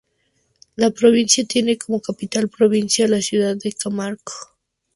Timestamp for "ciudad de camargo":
3.21-4.23